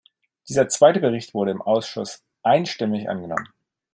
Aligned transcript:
Dieser 0.49 0.67
zweite 0.67 0.99
Bericht 0.99 1.35
wurde 1.35 1.51
im 1.51 1.61
Ausschuss 1.61 2.23
einstimmig 2.41 3.07
angenommen. 3.07 3.49